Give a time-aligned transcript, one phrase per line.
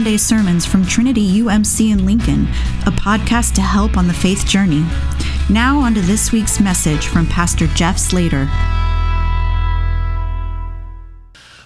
[0.00, 2.44] Sunday sermons from Trinity UMC in Lincoln,
[2.86, 4.82] a podcast to help on the faith journey.
[5.50, 8.48] Now, on to this week's message from Pastor Jeff Slater.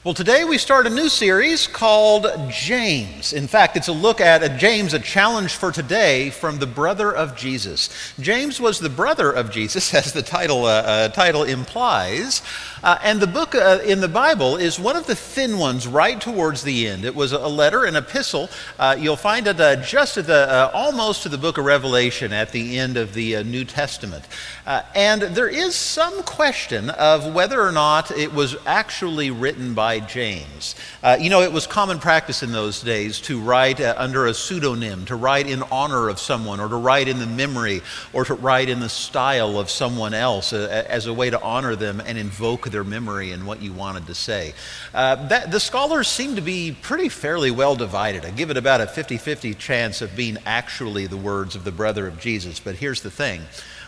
[0.05, 3.33] Well, today we start a new series called James.
[3.33, 7.11] In fact, it's a look at a James, a challenge for today from the brother
[7.11, 7.89] of Jesus.
[8.21, 12.43] James was the brother of Jesus, as the title, uh, uh, title implies.
[12.83, 16.21] Uh, and the book uh, in the Bible is one of the thin ones right
[16.21, 17.07] towards the end.
[17.07, 18.51] It was a letter, an epistle.
[18.79, 22.53] Uh, you'll find it uh, just at the, almost to the book of Revelation at
[22.53, 24.27] the end of the New Testament.
[24.67, 30.07] and there is some question of whether or not it was actually written by by
[30.07, 30.75] James.
[31.03, 34.35] Uh, you know, it was common practice in those days to write uh, under a
[34.35, 37.81] pseudonym, to write in honor of someone, or to write in the memory,
[38.13, 41.77] or to write in the style of someone else uh, as a way to honor
[41.77, 44.53] them and invoke their memory and what you wanted to say.
[44.93, 48.25] Uh, that, the scholars seem to be pretty fairly well divided.
[48.25, 51.73] I give it about a 50 50 chance of being actually the words of the
[51.73, 52.59] brother of Jesus.
[52.59, 53.43] But here's the thing.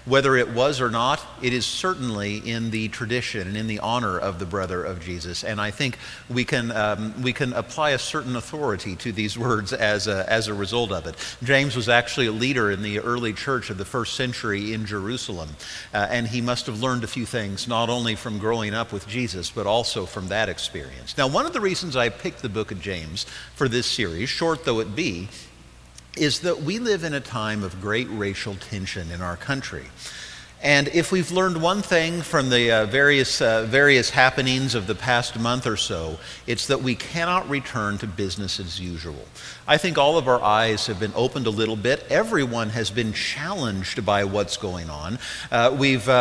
[0.06, 4.16] Whether it was or not, it is certainly in the tradition and in the honor
[4.16, 5.42] of the brother of Jesus.
[5.42, 5.98] And I think
[6.30, 10.46] we can, um, we can apply a certain authority to these words as a, as
[10.46, 11.16] a result of it.
[11.42, 15.48] James was actually a leader in the early church of the first century in Jerusalem.
[15.92, 19.08] Uh, and he must have learned a few things, not only from growing up with
[19.08, 21.18] Jesus, but also from that experience.
[21.18, 23.26] Now, one of the reasons I picked the book of James
[23.56, 25.28] for this series, short though it be,
[26.17, 29.84] is that we live in a time of great racial tension in our country.
[30.62, 34.94] And if we've learned one thing from the uh, various, uh, various happenings of the
[34.94, 39.26] past month or so, it's that we cannot return to business as usual.
[39.68, 42.06] I think all of our eyes have been opened a little bit.
[42.08, 45.18] Everyone has been challenged by what's going on.
[45.50, 46.12] Uh, we've uh,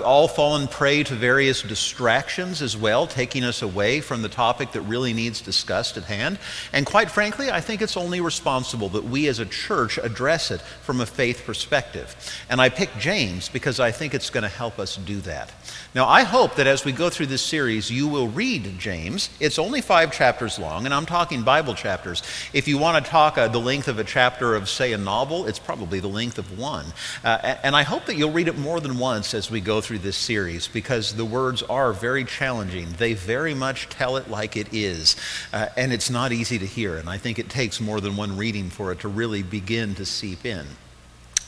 [0.00, 4.72] uh, all fallen prey to various distractions as well, taking us away from the topic
[4.72, 6.38] that really needs discussed at hand.
[6.72, 10.62] And quite frankly, I think it's only responsible that we as a church address it
[10.62, 12.16] from a faith perspective.
[12.48, 15.52] And I picked James because I think it's going to help us do that.
[15.94, 19.30] Now, I hope that as we go through this series, you will read James.
[19.38, 22.22] It's only five chapters long, and I'm talking Bible chapters.
[22.52, 25.46] If you want to talk uh, the length of a chapter of, say, a novel,
[25.46, 26.86] it's probably the length of one.
[27.22, 29.98] Uh, and I hope that you'll read it more than once as we go through
[29.98, 32.88] this series, because the words are very challenging.
[32.98, 35.14] They very much tell it like it is,
[35.52, 36.96] uh, and it's not easy to hear.
[36.96, 40.06] And I think it takes more than one reading for it to really begin to
[40.06, 40.66] seep in.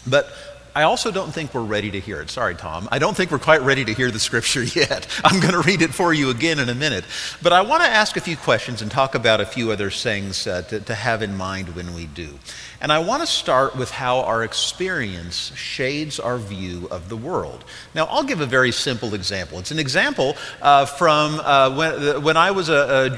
[0.06, 0.28] But
[0.76, 2.28] I also don't think we're ready to hear it.
[2.28, 2.86] Sorry, Tom.
[2.92, 5.08] I don't think we're quite ready to hear the scripture yet.
[5.24, 7.06] I'm going to read it for you again in a minute.
[7.42, 10.46] But I want to ask a few questions and talk about a few other things
[10.46, 12.38] uh, to, to have in mind when we do.
[12.78, 17.64] And I want to start with how our experience shades our view of the world.
[17.94, 19.58] Now, I'll give a very simple example.
[19.58, 22.66] It's an example uh, from uh, when, when I was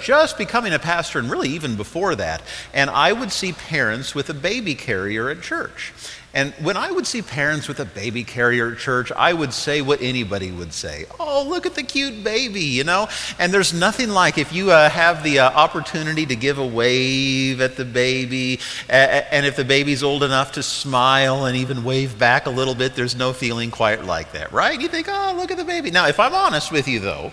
[0.00, 2.40] just becoming a pastor, and really even before that,
[2.72, 5.92] and I would see parents with a baby carrier at church.
[6.34, 9.80] And when I would see parents with a baby carrier at church, I would say
[9.80, 13.08] what anybody would say Oh, look at the cute baby, you know?
[13.38, 17.60] And there's nothing like if you uh, have the uh, opportunity to give a wave
[17.62, 22.46] at the baby, and if the baby's old enough to smile and even wave back
[22.46, 24.78] a little bit, there's no feeling quite like that, right?
[24.78, 25.90] You think, Oh, look at the baby.
[25.90, 27.32] Now, if I'm honest with you, though,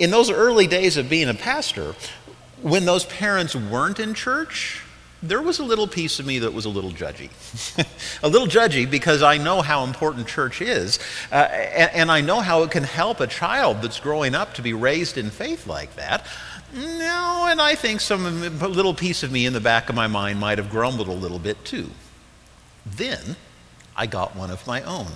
[0.00, 1.94] in those early days of being a pastor,
[2.60, 4.82] when those parents weren't in church,
[5.28, 7.30] there was a little piece of me that was a little judgy.
[8.22, 10.98] a little judgy because I know how important church is,
[11.32, 14.62] uh, and, and, I know how it can help a child that's growing up to
[14.62, 16.26] be raised in faith like that.
[16.74, 20.40] No, and I think some little piece of me in the back of my mind
[20.40, 21.90] might have grumbled a little bit too.
[22.84, 23.36] Then
[23.96, 25.12] I got one of my own.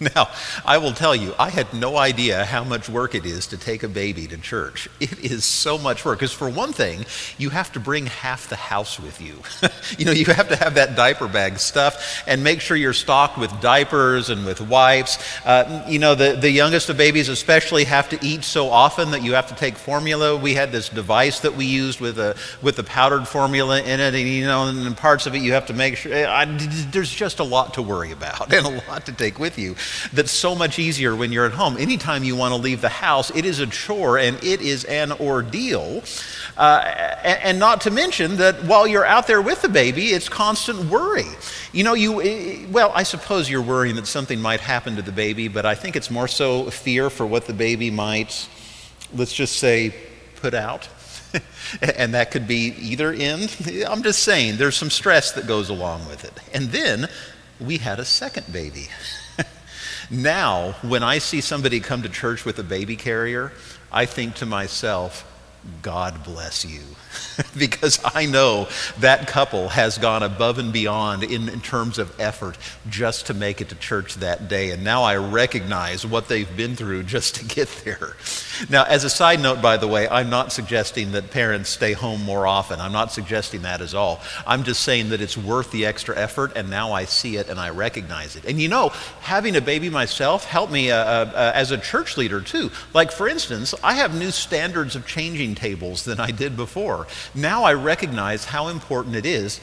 [0.14, 0.28] Now,
[0.64, 3.82] I will tell you, I had no idea how much work it is to take
[3.82, 4.88] a baby to church.
[5.00, 6.18] It is so much work.
[6.18, 7.04] Because, for one thing,
[7.36, 9.38] you have to bring half the house with you.
[9.98, 13.38] you know, you have to have that diaper bag stuffed and make sure you're stocked
[13.38, 15.18] with diapers and with wipes.
[15.44, 19.22] Uh, you know, the, the youngest of babies, especially, have to eat so often that
[19.22, 20.36] you have to take formula.
[20.36, 24.14] We had this device that we used with, a, with the powdered formula in it,
[24.14, 26.14] and, you know, and parts of it you have to make sure.
[26.14, 26.44] I,
[26.92, 29.74] there's just a lot to worry about and a lot to take with you
[30.12, 31.76] that's so much easier when you're at home.
[31.76, 35.12] Anytime you want to leave the house, it is a chore and it is an
[35.12, 36.02] ordeal.
[36.56, 40.28] Uh, and, and, not to mention that while you're out there with the baby, it's
[40.28, 41.22] constant worry.
[41.72, 45.12] You know, you, eh, well, I suppose you're worrying that something might happen to the
[45.12, 48.48] baby, but I think it's more so fear for what the baby might,
[49.14, 49.94] let's just say,
[50.36, 50.88] put out.
[51.82, 53.48] and that could be either in,
[53.88, 56.32] I'm just saying, there's some stress that goes along with it.
[56.52, 57.08] And then
[57.60, 58.88] we had a second baby.
[60.10, 63.52] Now, when I see somebody come to church with a baby carrier,
[63.92, 65.24] I think to myself,
[65.82, 66.82] God bless you.
[67.58, 68.68] because I know
[68.98, 72.56] that couple has gone above and beyond in, in, terms of effort
[72.88, 74.70] just to make it to church that day.
[74.70, 78.16] And now I recognize what they've been through just to get there.
[78.68, 82.22] Now, as a side note, by the way, I'm not suggesting that parents stay home
[82.24, 82.80] more often.
[82.80, 84.20] I'm not suggesting that at all.
[84.46, 87.58] I'm just saying that it's worth the extra effort, and now I see it and
[87.58, 88.44] I recognize it.
[88.44, 88.90] And you know,
[89.20, 92.70] having a baby myself helped me uh, uh, uh as a church leader too.
[92.94, 97.06] Like, for instance, I have new standards of changing tables than I did before.
[97.34, 99.60] Now I recognize how important it is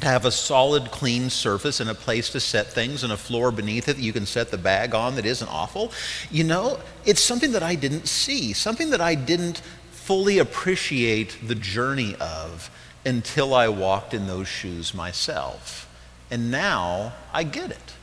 [0.00, 3.50] to have a solid, clean surface and a place to set things and a floor
[3.50, 5.92] beneath it that you can set the bag on that isn't awful.
[6.30, 9.60] You know, it's something that I didn't see, something that I didn't
[9.90, 12.70] fully appreciate the journey of
[13.04, 15.84] until I walked in those shoes myself.
[16.30, 17.94] And now I get it.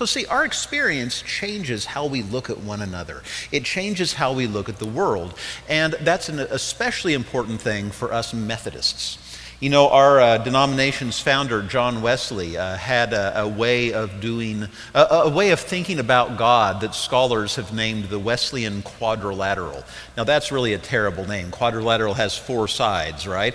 [0.00, 3.22] So, see, our experience changes how we look at one another.
[3.52, 5.34] It changes how we look at the world.
[5.68, 9.18] And that's an especially important thing for us Methodists.
[9.60, 14.68] You know, our uh, denomination's founder, John Wesley, uh, had a, a, way of doing,
[14.94, 19.84] a, a, way of thinking about God that scholars have named the Wesleyan quadrilateral.
[20.16, 21.50] Now, that's really a terrible name.
[21.50, 23.54] Quadrilateral has four sides, right?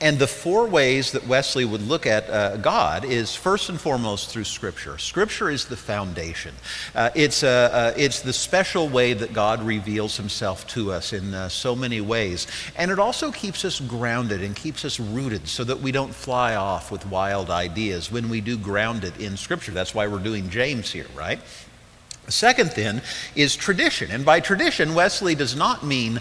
[0.00, 4.28] And the four ways that Wesley would look at uh, God is first and foremost
[4.28, 4.98] through Scripture.
[4.98, 6.52] Scripture is the foundation.
[6.96, 11.32] Uh, it's, uh, uh it's the special way that God reveals himself to us in
[11.32, 12.48] uh, so many ways.
[12.76, 16.56] And it also keeps us grounded and keeps us rooted so that we don't fly
[16.56, 19.70] off with wild ideas when we do ground it in Scripture.
[19.70, 21.38] That's why we're doing James here, right?
[22.28, 23.02] Second, then,
[23.36, 24.10] is tradition.
[24.10, 26.20] And by tradition, Wesley does not mean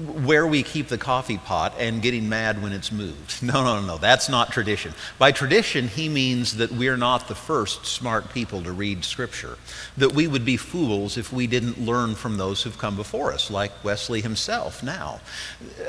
[0.00, 3.42] where we keep the coffee pot and getting mad when it's moved.
[3.54, 4.94] No, no, no, that's not tradition.
[5.18, 9.58] By tradition, he means that we're not the first smart people to read Scripture,
[9.96, 13.50] that we would be fools if we didn't learn from those who've come before us,
[13.50, 15.20] like Wesley himself now.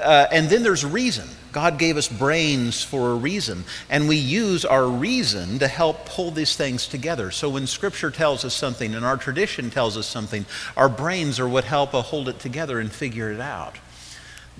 [0.02, 1.28] Uh, and then there's reason.
[1.52, 6.30] God gave us brains for a reason, and we use our reason to help pull
[6.30, 7.32] these things together.
[7.32, 11.48] So when Scripture tells us something and our tradition tells us something, our brains are
[11.48, 13.78] what help us hold it together and figure it out.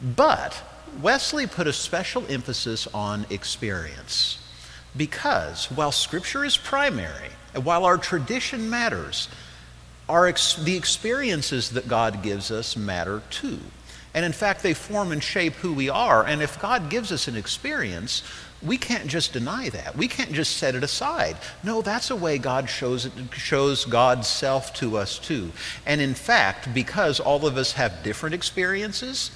[0.02, 0.62] But
[1.02, 4.40] Wesley put a special emphasis on experience
[4.96, 9.30] because while Scripture is primary, and while our tradition matters,
[10.08, 13.60] our ex- the experiences that God gives us matter too.
[14.14, 16.26] And in fact, they form and shape who we are.
[16.26, 18.24] And if God gives us an experience,
[18.62, 19.98] we can't just deny that.
[19.98, 21.36] We can't just set it aside.
[21.64, 25.52] No, that's a way God shows, it, shows God's self to us too.
[25.86, 29.32] And in fact, because all of us have different experiences,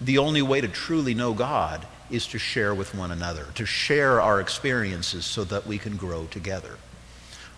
[0.00, 4.20] the only way to truly know God is to share with one another, to share
[4.20, 6.76] our experiences so that we can grow together.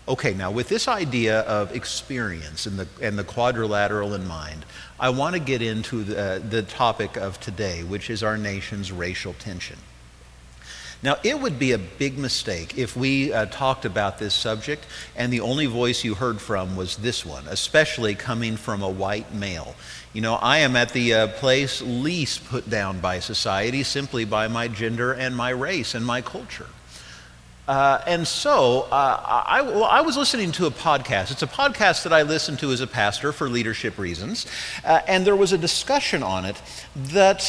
[0.07, 4.65] Okay, now with this idea of experience and the, and the quadrilateral in mind,
[4.99, 9.33] I want to get into the, the topic of today, which is our nation's racial
[9.33, 9.77] tension.
[11.03, 14.85] Now, it would be a big mistake if we uh, talked about this subject
[15.15, 19.31] and the only voice you heard from was this one, especially coming from a white
[19.33, 19.75] male.
[20.13, 24.47] You know, I am at the uh, place least put down by society simply by
[24.47, 26.67] my gender and my race and my culture.
[27.67, 31.31] Uh, and so uh, I, well, I, was listening to a podcast.
[31.31, 34.45] It's a podcast that I listen to as a pastor for leadership reasons.
[34.85, 36.61] Uh, and there was a discussion on it
[36.95, 37.43] that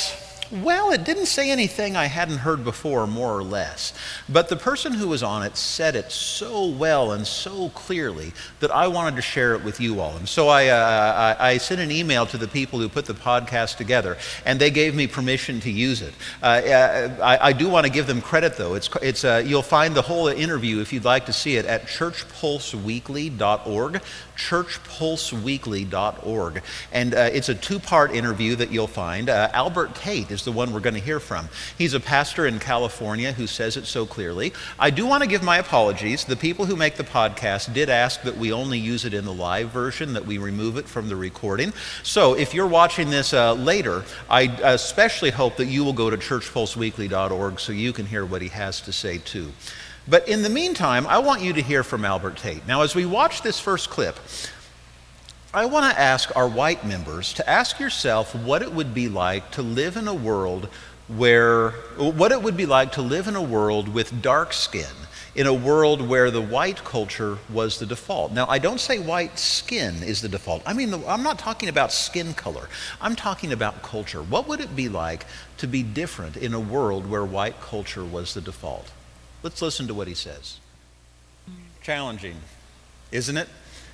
[0.51, 3.93] well, it didn't say anything I hadn't heard before, more or less.
[4.29, 8.71] But the person who was on it said it so well and so clearly that
[8.71, 10.17] I wanted to share it with you all.
[10.17, 13.15] And so I, uh, I, I, sent an email to the people who put the
[13.15, 16.15] podcast together, and they gave me permission to use it.
[16.43, 18.75] Uh, uh I, I, do want to give them credit, though.
[18.75, 21.87] It's, it's, uh, you'll find the whole interview, if you'd like to see it, at
[21.87, 24.01] churchpulseweekly.org
[24.39, 26.63] churchpulseweekly.org.
[26.93, 29.29] And uh, it's a two part interview that you'll find.
[29.29, 31.49] Uh, Albert Tate is the one we're going to hear from.
[31.77, 34.53] He's a pastor in California who says it so clearly.
[34.79, 36.25] I do want to give my apologies.
[36.25, 39.33] The people who make the podcast did ask that we only use it in the
[39.33, 41.73] live version, that we remove it from the recording.
[42.03, 46.17] So if you're watching this uh, later, I especially hope that you will go to
[46.17, 49.53] churchpulseweekly.org so you can hear what he has to say too.
[50.07, 52.67] But in the meantime, I want you to hear from Albert Tate.
[52.67, 54.19] Now, as we watch this first clip,
[55.59, 59.51] I want to ask our white members to ask yourself what it would be like
[59.51, 60.69] to live in a world
[61.09, 64.95] where, what it would be like to live in a world with dark skin,
[65.35, 68.31] in a world where the white culture was the default.
[68.31, 70.63] Now, I don't say white skin is the default.
[70.65, 72.69] I mean, I'm not talking about skin color.
[73.01, 74.23] I'm talking about culture.
[74.23, 78.33] What would it be like to be different in a world where white culture was
[78.33, 78.93] the default?
[79.43, 80.61] Let's listen to what he says.
[81.83, 82.37] Challenging,
[83.11, 83.49] isn't it?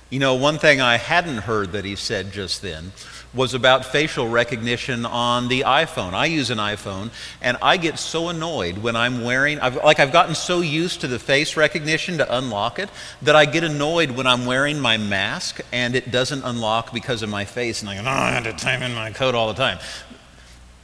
[0.09, 2.91] You know, one thing I hadn't heard that he said just then
[3.33, 6.13] was about facial recognition on the iPhone.
[6.13, 7.09] I use an iPhone,
[7.41, 11.07] and I get so annoyed when I'm wearing, I've, like I've gotten so used to
[11.07, 12.89] the face recognition to unlock it,
[13.23, 17.29] that I get annoyed when I'm wearing my mask and it doesn't unlock because of
[17.29, 19.53] my face, and I go, oh, I had to time in my coat all the
[19.53, 19.79] time.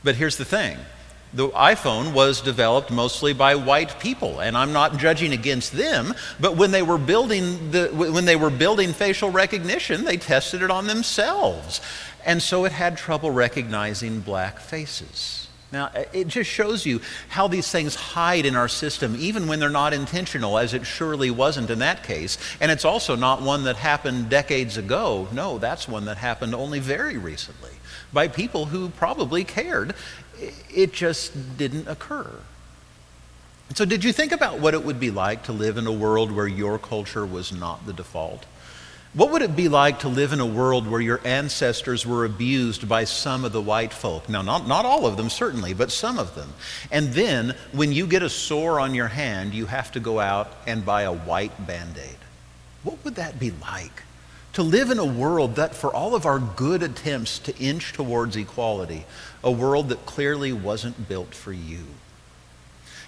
[0.04, 0.78] But here's the thing
[1.34, 6.58] the iPhone was developed mostly by white people, and I'm not judging against them, but
[6.58, 10.88] when they were building the, when they were building facial recognition, they tested it on
[10.88, 11.80] themselves.
[12.26, 15.48] And so it had trouble recognizing black faces.
[15.72, 19.60] Now, uh, it just shows you how these things hide in our system, even when
[19.60, 22.38] they're not intentional, as it surely wasn't in that case.
[22.60, 25.30] And it's also not one that happened decades ago.
[25.32, 27.72] No, that's one that happened only very recently
[28.14, 29.96] by people who probably cared.
[30.70, 32.30] It just didn't occur.
[33.74, 36.32] So, did you think about what it would be like to live in a world
[36.32, 38.46] where your culture was not the default?
[39.14, 42.88] What would it be like to live in a world where your ancestors were abused
[42.88, 44.30] by some of the white folk?
[44.30, 46.50] Now, not, not all of them, certainly, but some of them.
[46.92, 50.54] And then, when you get a sore on your hand, you have to go out
[50.66, 52.18] and buy a white band aid.
[52.84, 54.04] What would that be like?
[54.54, 58.36] To live in a world that, for all of our good attempts to inch towards
[58.36, 59.06] equality,
[59.44, 61.86] a world that clearly wasn't built for you.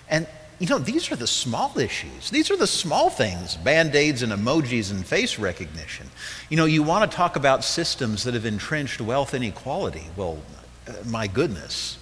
[0.09, 0.27] And
[0.59, 2.29] you know, these are the small issues.
[2.29, 6.09] These are the small things band aids and emojis and face recognition.
[6.49, 10.05] You know, you want to talk about systems that have entrenched wealth inequality.
[10.15, 10.39] Well,
[10.87, 11.97] uh, my goodness.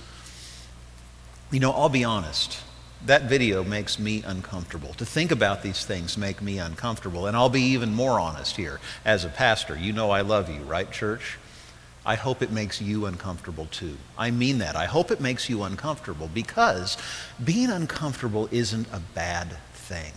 [1.50, 2.60] You know, I'll be honest.
[3.06, 4.94] That video makes me uncomfortable.
[4.94, 7.26] To think about these things make me uncomfortable.
[7.26, 9.76] And I'll be even more honest here as a pastor.
[9.76, 11.40] You know I love you, right, church?
[12.06, 13.98] I hope it makes you uncomfortable too.
[14.18, 14.76] I mean that.
[14.76, 16.98] I hope it makes you uncomfortable because
[17.44, 20.14] being uncomfortable isn't a bad thing.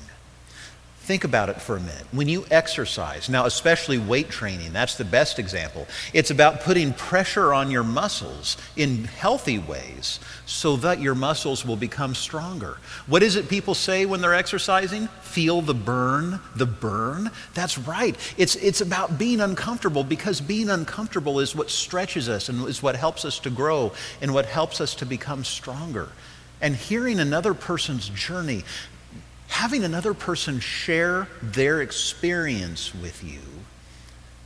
[1.05, 2.07] Think about it for a minute.
[2.13, 5.87] When you exercise, now especially weight training, that's the best example.
[6.15, 11.77] It's about putting pressure on your muscles in healthy ways so that your muscles will
[11.77, 12.79] become stronger.
[13.07, 15.09] What is it people say when they're exercising?
[15.21, 17.31] Feel the burn, the burn?
[17.53, 18.17] That's right.
[18.39, 22.97] It's, it's about being uncomfortable because being uncomfortable is what stretches us and is what
[22.97, 23.93] helps us to grow
[24.23, 26.09] and what helps us to become stronger.
[26.63, 28.65] And hearing another person's journey
[29.55, 33.39] having another person share their experience with you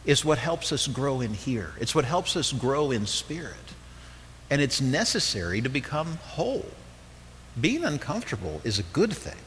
[0.04, 1.72] is what helps us grow in here.
[1.80, 3.54] It's what helps us grow in spirit.
[4.50, 6.66] And it's necessary to become whole.
[7.58, 9.40] Being uncomfortable is a good thing.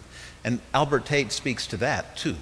[0.44, 2.38] And Albert Tate speaks to that too.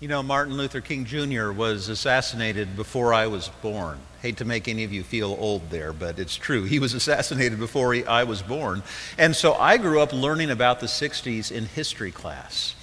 [0.00, 1.50] You know, Martin Luther King Jr.
[1.50, 3.98] was assassinated before I was born.
[4.22, 6.62] Hate to make any of you feel old there, but it's true.
[6.62, 8.84] He was assassinated before he, I was born.
[9.18, 12.76] And so I grew up learning about the 60s in history class.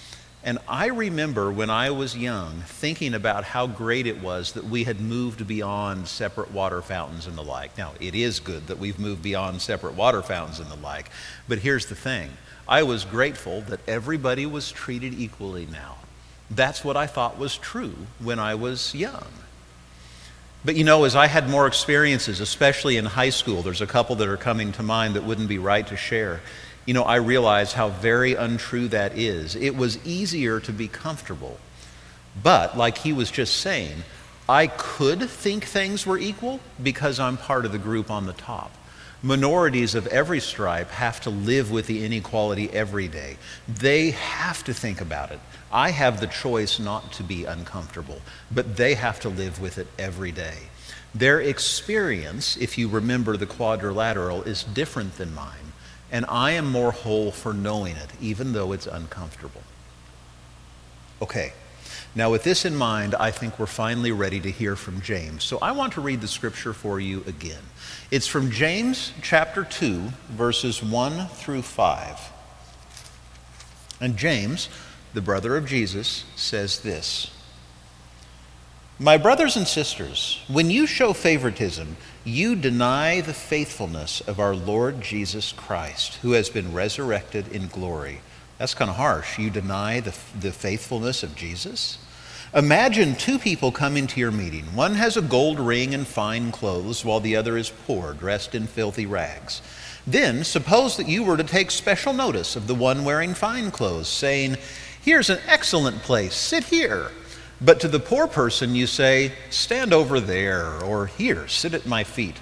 [0.43, 4.83] And I remember when I was young thinking about how great it was that we
[4.83, 7.77] had moved beyond separate water fountains and the like.
[7.77, 11.09] Now, it is good that we've moved beyond separate water fountains and the like,
[11.47, 12.31] but here's the thing
[12.67, 15.95] I was grateful that everybody was treated equally now.
[16.49, 19.27] That's what I thought was true when I was young.
[20.63, 24.15] But you know, as I had more experiences, especially in high school, there's a couple
[24.15, 26.41] that are coming to mind that wouldn't be right to share.
[26.85, 29.55] You know, I realized how very untrue that is.
[29.55, 31.59] It was easier to be comfortable.
[32.41, 34.03] But, like he was just saying,
[34.49, 38.71] I could think things were equal because I'm part of the group on the top.
[39.23, 43.37] Minorities of every stripe have to live with the inequality every day.
[43.67, 45.39] They have to think about it.
[45.71, 49.87] I have the choice not to be uncomfortable, but they have to live with it
[49.97, 50.69] every day.
[51.13, 55.73] Their experience, if you remember the quadrilateral, is different than mine,
[56.11, 59.63] and I am more whole for knowing it, even though it's uncomfortable.
[61.21, 61.53] Okay,
[62.15, 65.43] now with this in mind, I think we're finally ready to hear from James.
[65.43, 67.61] So I want to read the scripture for you again.
[68.09, 72.31] It's from James chapter 2, verses 1 through 5.
[73.99, 74.69] And James,
[75.13, 77.31] the brother of Jesus, says this
[78.97, 85.01] My brothers and sisters, when you show favoritism, you deny the faithfulness of our Lord
[85.01, 88.21] Jesus Christ, who has been resurrected in glory.
[88.57, 89.37] That's kind of harsh.
[89.37, 91.97] You deny the, the faithfulness of Jesus?
[92.55, 94.63] Imagine two people come into your meeting.
[94.73, 98.65] One has a gold ring and fine clothes, while the other is poor, dressed in
[98.65, 99.61] filthy rags.
[100.07, 104.07] Then suppose that you were to take special notice of the one wearing fine clothes,
[104.07, 104.55] saying,
[105.01, 107.11] Here's an excellent place, sit here.
[107.59, 112.05] But to the poor person, you say, Stand over there, or Here, sit at my
[112.05, 112.37] feet.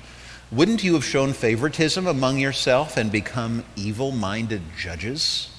[0.52, 5.50] Wouldn't you have shown favoritism among yourself and become evil minded judges?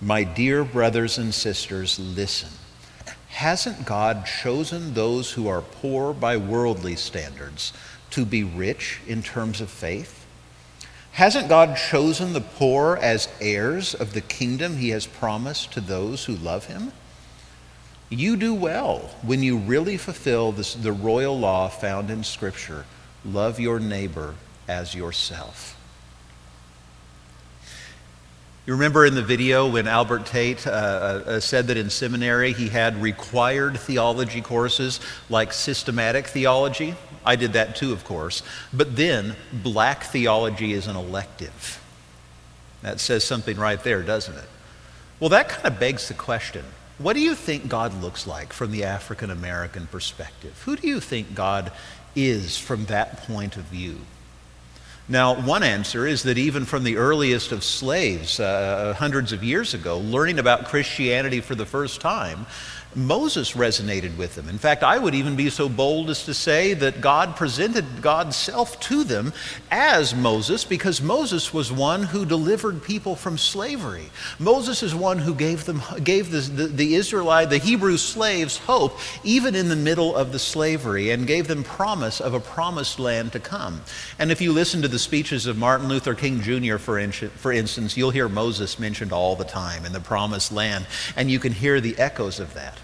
[0.00, 2.50] My dear brothers and sisters, listen.
[3.34, 7.72] Hasn't God chosen those who are poor by worldly standards
[8.10, 10.24] to be rich in terms of faith?
[11.10, 16.26] Hasn't God chosen the poor as heirs of the kingdom he has promised to those
[16.26, 16.92] who love him?
[18.08, 22.86] You do well when you really fulfill this, the royal law found in Scripture
[23.24, 24.36] love your neighbor
[24.68, 25.73] as yourself.
[28.66, 32.68] You remember in the video when Albert Tate uh, uh, said that in seminary he
[32.68, 36.94] had required theology courses like systematic theology?
[37.26, 38.42] I did that too, of course.
[38.72, 41.78] But then black theology is an elective.
[42.80, 44.48] That says something right there, doesn't it?
[45.20, 46.64] Well, that kind of begs the question
[46.96, 50.62] what do you think God looks like from the African American perspective?
[50.64, 51.72] Who do you think God
[52.14, 53.98] is from that point of view?
[55.06, 59.74] Now, one answer is that even from the earliest of slaves, uh, hundreds of years
[59.74, 62.46] ago, learning about Christianity for the first time,
[62.96, 64.48] Moses resonated with them.
[64.48, 68.36] In fact, I would even be so bold as to say that God presented God's
[68.36, 69.32] self to them
[69.70, 74.10] as Moses because Moses was one who delivered people from slavery.
[74.38, 78.98] Moses is one who gave them gave the, the, the Israelite, the Hebrew slaves hope
[79.22, 83.32] even in the middle of the slavery and gave them promise of a promised land
[83.32, 83.82] to come.
[84.18, 87.52] And if you listen to the speeches of Martin Luther King Jr., for, in, for
[87.52, 90.86] instance, you'll hear Moses mentioned all the time in the promised land,
[91.16, 92.78] and you can hear the echoes of that.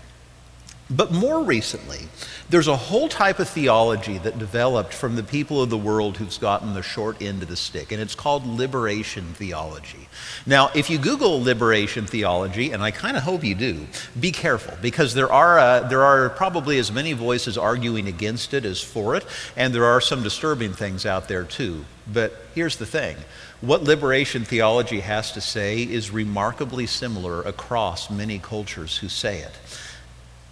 [0.90, 2.08] But more recently,
[2.48, 6.36] there's a whole type of theology that developed from the people of the world who's
[6.36, 10.08] gotten the short end of the stick, and it's called liberation theology.
[10.46, 13.86] Now, if you Google liberation theology, and I kind of hope you do,
[14.18, 18.64] be careful because there are, uh, there are probably as many voices arguing against it
[18.64, 19.24] as for it,
[19.56, 21.84] and there are some disturbing things out there too.
[22.12, 23.16] But here's the thing
[23.60, 29.52] what liberation theology has to say is remarkably similar across many cultures who say it.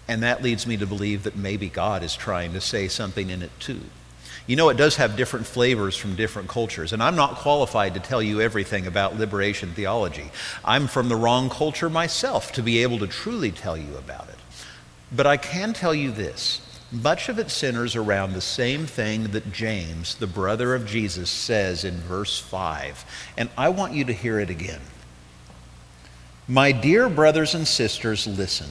[0.09, 3.43] And that leads me to believe that maybe God is trying to say something in
[3.43, 3.83] it too.
[4.47, 8.01] You know, it does have different flavors from different cultures, and I'm not qualified to
[8.01, 10.31] tell you everything about liberation theology.
[10.65, 14.39] I'm from the wrong culture myself to be able to truly tell you about it.
[15.15, 19.53] But I can tell you this much of it centers around the same thing that
[19.53, 23.05] James, the brother of Jesus, says in verse 5.
[23.37, 24.81] And I want you to hear it again.
[26.47, 28.69] My dear brothers and sisters, listen.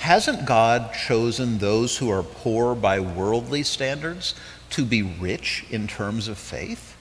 [0.00, 4.34] Hasn't God chosen those who are poor by worldly standards
[4.70, 6.96] to be rich in terms of faith?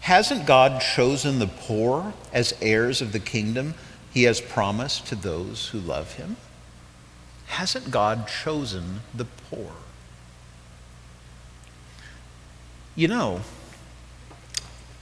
[0.00, 3.74] Hasn't God chosen the poor as heirs of the kingdom
[4.12, 6.36] he has promised to those who love him?
[7.46, 9.70] Hasn't God chosen the poor?
[12.96, 13.42] You know,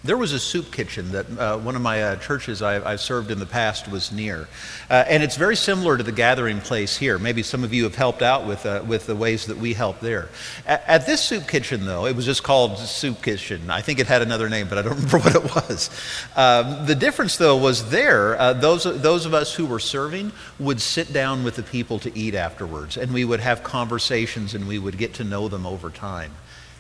[0.07, 3.31] there was a soup kitchen that uh, one of my uh, churches I, have served
[3.31, 4.49] in the past was near.
[4.89, 7.19] Uh, and it's very similar to the gathering place here.
[7.19, 10.01] Maybe some of you have helped out with, uh, with the ways that we help
[10.01, 10.29] there.
[10.67, 13.71] At, at, this soup kitchen, though, it was just called Soup Kitchen.
[13.71, 15.91] I think it had another name, but I don't remember what it was.
[16.37, 20.81] Um, the difference, though, was there, uh, those, those of us who were serving would
[20.81, 24.79] sit down with the people to eat afterwards, and we would have conversations and we
[24.79, 26.33] would get to know them over time.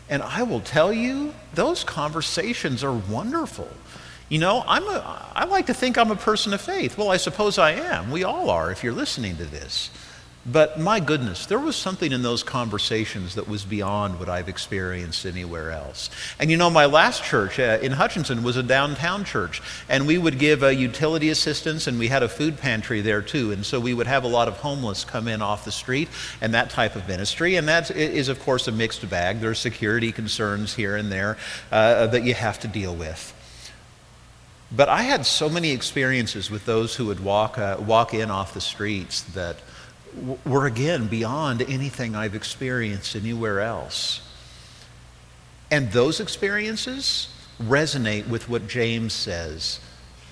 [0.09, 3.69] And I will tell you, those conversations are wonderful.
[4.29, 6.99] You know, I'm a, I like to think I'm a person of faith.
[6.99, 8.11] Well, I suppose I am.
[8.11, 9.91] We all are if you're listening to this.
[10.51, 15.27] But my goodness, there was something in those conversations that was beyond what I've experienced
[15.27, 16.09] anywhere else.
[16.39, 20.19] And you know, my last church uh, in Hutchinson was a downtown church, and we
[20.19, 23.51] would give uh, utility assistance, and we had a food pantry there too.
[23.51, 26.09] And so we would have a lot of homeless come in off the street
[26.41, 27.57] and that type of ministry.
[27.57, 29.41] And that is, of course, a mixed bag.
[29.41, 31.39] There's security concerns here and there
[31.73, 33.33] uh, that you have to deal with.
[34.71, 38.55] But I had so many experiences with those who would walk, uh, walk in off
[38.55, 39.57] the streets that
[40.45, 44.21] were again beyond anything I've experienced anywhere else.
[45.71, 47.29] And those experiences
[47.63, 49.81] resonate with what James says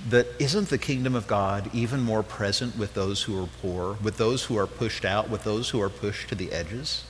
[0.09, 4.17] that isn't the kingdom of God even more present with those who are poor, with
[4.17, 7.05] those who are pushed out, with those who are pushed to the edges?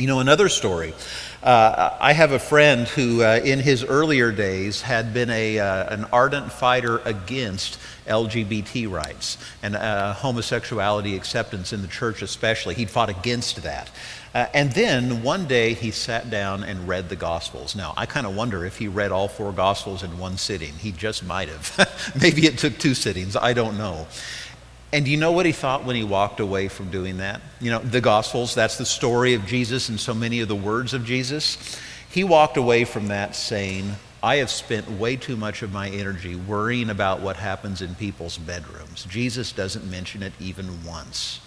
[0.00, 0.94] You know, another story.
[1.42, 5.94] Uh, I have a friend who, uh, in his earlier days, had been a, uh,
[5.94, 12.76] an ardent fighter against LGBT rights and uh, homosexuality acceptance in the church, especially.
[12.76, 13.90] He'd fought against that.
[14.34, 17.76] Uh, and then one day he sat down and read the Gospels.
[17.76, 20.72] Now, I kind of wonder if he read all four Gospels in one sitting.
[20.72, 22.14] He just might have.
[22.20, 23.36] Maybe it took two sittings.
[23.36, 24.06] I don't know.
[24.92, 27.40] And do you know what he thought when he walked away from doing that?
[27.60, 30.94] You know, the Gospels, that's the story of Jesus and so many of the words
[30.94, 31.78] of Jesus.
[32.10, 36.34] He walked away from that saying, I have spent way too much of my energy
[36.34, 39.04] worrying about what happens in people's bedrooms.
[39.08, 41.40] Jesus doesn't mention it even once.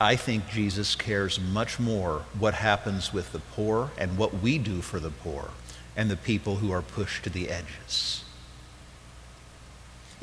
[0.00, 4.80] I think Jesus cares much more what happens with the poor and what we do
[4.82, 5.50] for the poor
[5.96, 8.23] and the people who are pushed to the edges.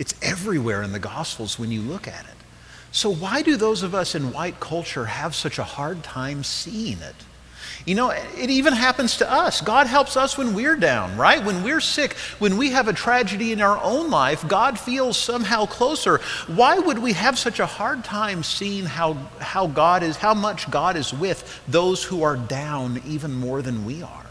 [0.02, 2.34] It's everywhere in the Gospels when you look at it.
[2.92, 6.98] So, why do those of us in white culture have such a hard time seeing
[6.98, 7.14] it?
[7.86, 9.62] You know, it even happens to us.
[9.62, 11.46] God helps us when we're down, right?
[11.46, 15.68] When we're sick, when we have a tragedy in our own life, God feels somehow
[15.68, 16.20] closer.
[16.48, 20.72] Why would we have such a hard time seeing how, how God is, how much
[20.72, 24.31] God is with those who are down even more than we are?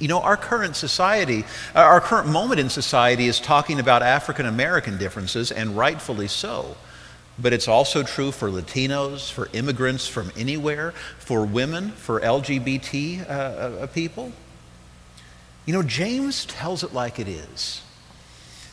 [0.00, 1.44] You know, our current society,
[1.76, 6.76] our current moment in society is talking about African American differences, and rightfully so
[7.40, 13.32] but it's also true for Latinos, for immigrants from anywhere, for women, for LGBT uh,
[13.32, 14.32] uh, people.
[15.66, 17.82] You know, James tells it like it is.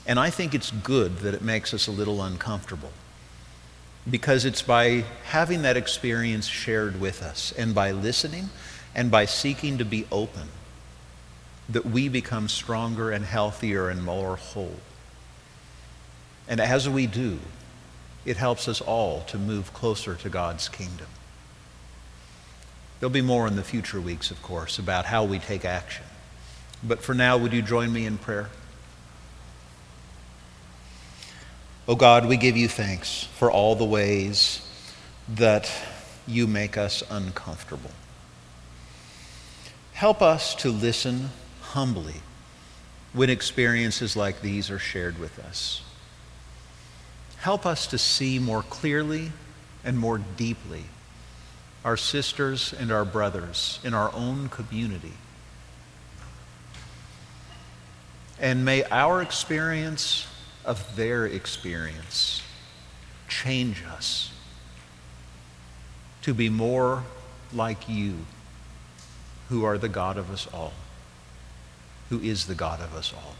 [0.06, 2.92] And I think it's good that it makes us a little uncomfortable
[4.10, 8.50] because it's by having that experience shared with us and by listening
[8.96, 10.48] and by seeking to be open
[11.70, 14.80] that we become stronger and healthier and more whole.
[16.48, 17.40] And as we do,
[18.26, 21.08] it helps us all to move closer to God's kingdom.
[23.00, 26.06] There'll be more in the future weeks, of course, about how we take action.
[26.84, 28.50] But for now, would you join me in prayer?
[31.88, 34.62] Oh God, we give you thanks for all the ways
[35.30, 35.72] that
[36.28, 37.92] you make us uncomfortable.
[39.94, 41.30] Help us to listen
[41.72, 42.22] humbly
[43.14, 45.82] when experiences like these are shared with us.
[47.38, 49.32] Help us to see more clearly
[49.84, 50.84] and more deeply
[51.86, 55.14] our sisters and our brothers in our own community.
[58.40, 60.28] And may our experience
[60.66, 62.42] of their experience
[63.30, 64.32] change us
[66.24, 67.04] to be more
[67.54, 68.16] like you,
[69.48, 70.74] who are the God of us all,
[72.10, 73.36] who is the God of us all.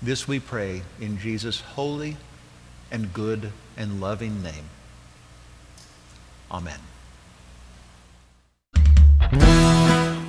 [0.00, 2.16] This we pray in Jesus' holy
[2.90, 4.64] and good and loving name.
[6.50, 6.80] Amen.